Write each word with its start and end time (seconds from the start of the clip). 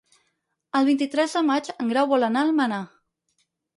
El 0.79 0.87
vint-i-tres 0.87 1.37
de 1.39 1.43
maig 1.49 1.69
en 1.75 1.93
Grau 1.93 2.09
vol 2.15 2.29
anar 2.31 2.43
a 2.45 2.49
Almenar. 2.51 2.81